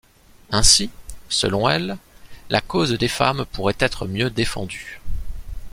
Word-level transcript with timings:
Ainsi, 0.51 0.89
selon 1.29 1.69
elle, 1.69 1.95
la 2.49 2.59
cause 2.59 2.93
des 2.97 3.07
femmes 3.07 3.45
pourrait 3.45 3.75
être 3.79 4.07
mieux 4.07 4.31
défendue. 4.31 4.99